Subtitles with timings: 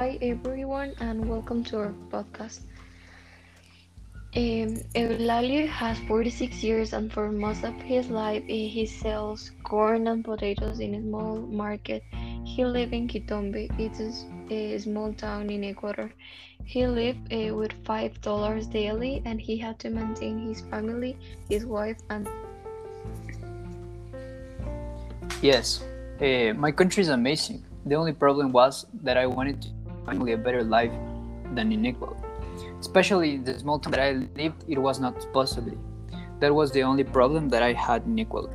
[0.00, 2.60] Hi everyone and welcome to our podcast.
[4.34, 10.06] Um, Eulalio has 46 years and for most of his life eh, he sells corn
[10.06, 12.02] and potatoes in a small market.
[12.46, 13.68] He lives in Quitombe.
[13.78, 14.00] It's
[14.50, 16.10] a, small town in Ecuador.
[16.64, 21.18] He lived uh, with $5 daily and he had to maintain his family,
[21.50, 22.26] his wife and
[25.42, 25.84] Yes,
[26.22, 27.62] uh, my country is amazing.
[27.84, 30.92] The only problem was that I wanted to finally a better life
[31.54, 32.16] than in Ecuador.
[32.78, 35.76] Especially the small town that I lived, it was not possible.
[36.40, 38.54] That was the only problem that I had in Ecuador.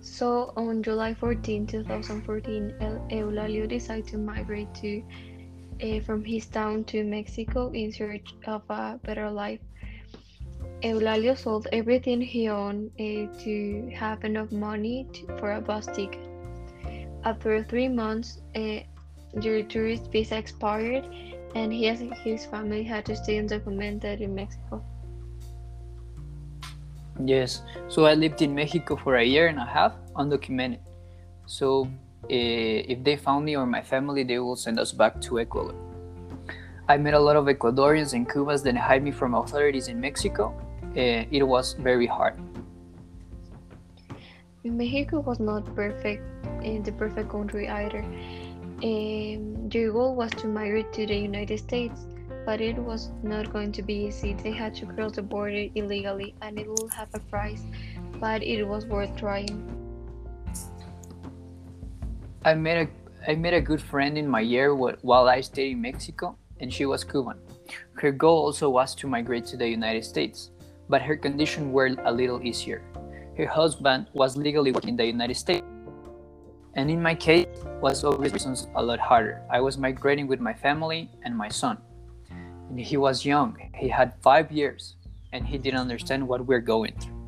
[0.00, 2.74] So on July 14, 2014,
[3.10, 5.02] Eulalio decided to migrate to
[5.82, 9.60] uh, from his town to Mexico in search of a better life.
[10.82, 16.26] Eulalio sold everything he owned uh, to have enough money to, for a bus ticket.
[17.24, 18.80] After three months, uh,
[19.34, 21.04] their tourist visa expired,
[21.54, 24.84] and he and his family had to stay undocumented in Mexico.
[27.24, 30.80] Yes, so I lived in Mexico for a year and a half undocumented.
[31.46, 31.84] So
[32.24, 35.74] uh, if they found me or my family, they will send us back to Ecuador.
[36.88, 40.54] I met a lot of Ecuadorians and Cubans that hide me from authorities in Mexico.
[40.96, 42.34] Uh, it was very hard.
[44.64, 46.22] Mexico was not perfect
[46.62, 48.04] in the perfect country either.
[48.82, 52.06] Um, their goal was to migrate to the United States,
[52.46, 54.32] but it was not going to be easy.
[54.32, 57.62] They had to cross the border illegally, and it will have a price,
[58.18, 59.52] but it was worth trying.
[62.42, 62.88] I met a
[63.28, 66.86] I met a good friend in my year while I stayed in Mexico, and she
[66.86, 67.36] was Cuban.
[68.00, 70.50] Her goal also was to migrate to the United States,
[70.88, 72.80] but her conditions were a little easier.
[73.36, 75.66] Her husband was legally working in the United States
[76.74, 77.46] and in my case,
[77.80, 79.42] was obvious reasons a lot harder.
[79.50, 81.78] I was migrating with my family and my son.
[82.30, 83.56] And he was young.
[83.74, 84.96] He had five years,
[85.32, 87.18] and he didn't understand what we're going through.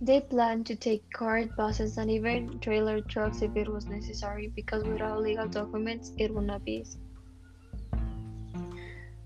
[0.00, 4.84] They planned to take cars, buses, and even trailer trucks if it was necessary, because
[4.84, 6.98] without legal documents, it would not be easy.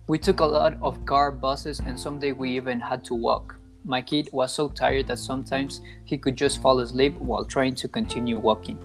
[0.07, 3.60] We took a lot of car, buses, and someday we even had to walk.
[3.85, 7.89] My kid was so tired that sometimes he could just fall asleep while trying to
[7.89, 8.79] continue walking.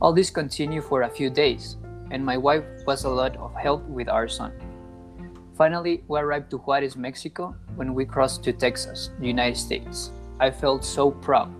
[0.00, 1.76] All this continued for a few days,
[2.10, 4.52] and my wife was a lot of help with our son.
[5.56, 10.10] Finally, we arrived to Juarez, Mexico when we crossed to Texas, United States.
[10.40, 11.54] I felt so proud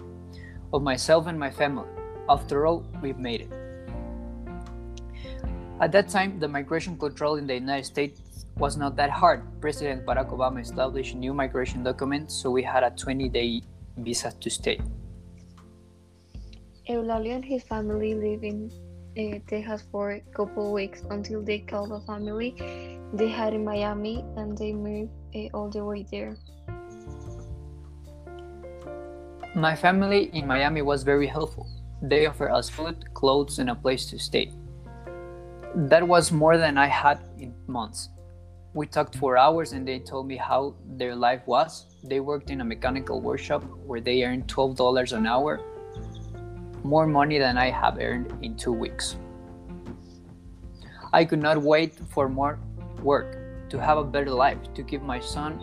[0.73, 1.89] of myself and my family.
[2.29, 3.62] After all, we've made it.
[5.81, 8.21] At that time, the migration control in the United States
[8.57, 9.43] was not that hard.
[9.61, 13.63] President Barack Obama established new migration documents, so we had a 20 day
[13.97, 14.81] visa to stay.
[16.89, 18.71] Eulalio and his family live in
[19.17, 22.55] uh, Texas for a couple weeks until they called a family
[23.13, 26.37] they had in Miami and they moved uh, all the way there.
[29.55, 31.69] My family in Miami was very helpful.
[32.01, 34.51] They offered us food, clothes, and a place to stay.
[35.75, 38.11] That was more than I had in months.
[38.75, 41.87] We talked for hours and they told me how their life was.
[42.05, 45.61] They worked in a mechanical workshop where they earned $12 an hour,
[46.85, 49.17] more money than I have earned in two weeks.
[51.11, 52.59] I could not wait for more
[53.03, 55.59] work, to have a better life, to give my son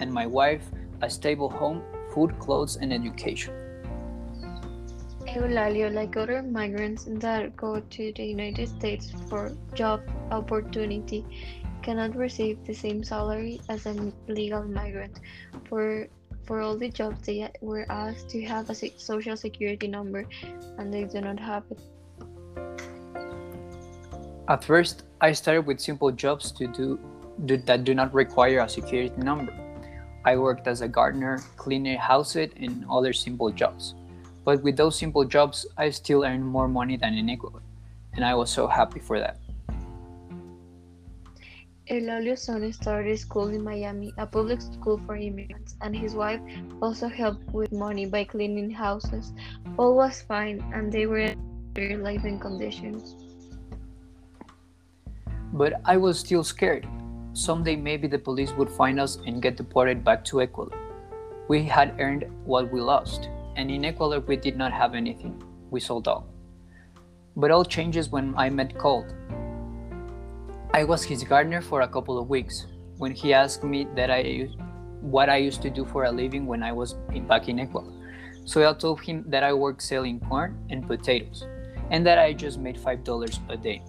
[0.00, 0.62] and my wife
[1.02, 1.82] a stable home,
[2.14, 3.54] food, clothes, and education.
[5.34, 10.00] Eulalio, like other migrants that go to the United States for job
[10.30, 11.24] opportunity,
[11.82, 13.94] cannot receive the same salary as a
[14.28, 15.20] legal migrant.
[15.68, 16.08] For
[16.44, 20.24] for all the jobs they were asked to have a social security number
[20.78, 21.78] and they do not have it.
[24.48, 26.98] At first, I started with simple jobs to do,
[27.44, 29.52] do that do not require a security number.
[30.24, 33.94] I worked as a gardener, cleaner, houses, and other simple jobs.
[34.48, 37.60] But with those simple jobs, I still earned more money than in Ecuador,
[38.14, 39.36] and I was so happy for that.
[41.86, 46.40] Eulalio's son started school in Miami, a public school for immigrants, and his wife
[46.80, 49.34] also helped with money by cleaning houses.
[49.76, 51.36] All was fine, and they were in
[51.74, 53.16] their living conditions.
[55.52, 56.88] But I was still scared.
[57.34, 60.72] Someday maybe the police would find us and get deported back to Ecuador.
[61.48, 65.42] We had earned what we lost, and in Ecuador we did not have anything.
[65.70, 66.26] We sold all.
[67.36, 69.12] But all changes when I met Colt,
[70.72, 72.66] I was his gardener for a couple of weeks
[72.98, 74.48] when he asked me that I
[75.00, 77.92] what I used to do for a living when I was in, back in Ecuador.
[78.44, 81.46] So I told him that I worked selling corn and potatoes.
[81.90, 83.82] and that I just made $5 a day.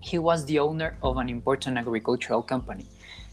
[0.00, 2.86] He was the owner of an important agricultural company,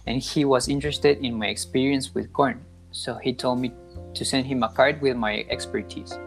[0.06, 2.60] and he was interested in my experience with corn,
[2.96, 3.74] so he told me
[4.14, 6.18] to send him a card with my expertise.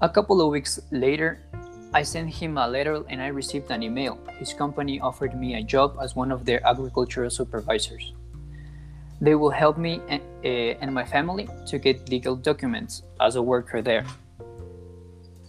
[0.00, 1.44] A couple of weeks later,
[1.92, 4.18] I sent him a letter and I received an email.
[4.38, 8.14] His company offered me a job as one of their agricultural supervisors.
[9.20, 13.82] They will help me and, uh, my family to get legal documents as a worker
[13.82, 14.06] there.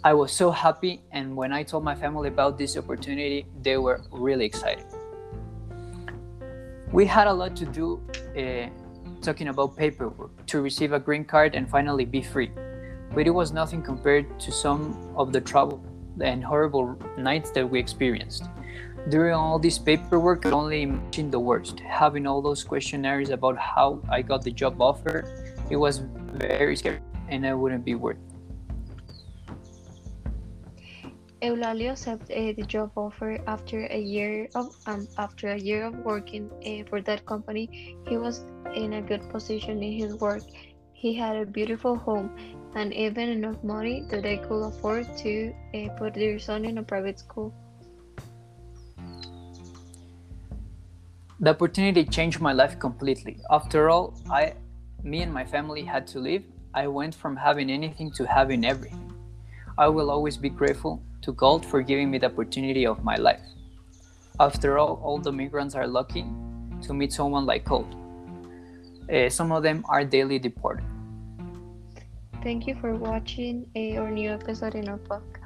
[0.04, 4.02] I was so happy, and when I told my family about this opportunity, they were
[4.12, 4.86] really excited.
[6.92, 8.02] We had a lot to do
[8.36, 8.70] uh,
[9.22, 12.52] talking about paperwork to receive a green card and finally be free,
[13.14, 15.84] but it was nothing compared to some of the trouble
[16.22, 18.44] and horrible nights that we experienced.
[19.10, 21.80] During all this paperwork, I only imagined the worst.
[21.80, 25.24] Having all those questionnaires about how I got the job offer,
[25.70, 26.00] it was
[26.34, 27.00] very scary,
[27.30, 28.18] and I wouldn't be worth.
[31.42, 35.96] Eulalio accepted uh, the job offer after a year of um, after a year of
[36.00, 37.96] working uh, for that company.
[38.10, 38.44] He was
[38.76, 40.44] in a good position in his work.
[40.92, 42.36] He had a beautiful home
[42.76, 46.84] and even enough money that they could afford to uh, put their son in a
[46.84, 47.54] private school.
[51.40, 53.38] The opportunity changed my life completely.
[53.50, 54.56] After all, I,
[55.04, 56.44] me and my family had to leave.
[56.74, 59.09] I went from having anything to having everything.
[59.80, 63.40] I will always be grateful to Colt for giving me the opportunity of my life.
[64.38, 66.26] After all, all the migrants are lucky
[66.82, 67.88] to meet someone like Colt.
[69.10, 70.84] Uh, some of them are daily deported.
[72.44, 75.39] Thank you for watching our new episode in our podcast.